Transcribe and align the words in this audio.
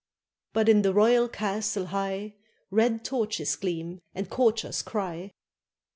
But 0.53 0.67
in 0.67 0.81
the 0.81 0.95
royal 0.95 1.29
castle 1.29 1.85
high 1.85 2.33
Red 2.71 3.05
torches 3.05 3.55
gleam 3.55 4.01
and 4.15 4.31
courtiers 4.31 4.81
cry. 4.81 5.31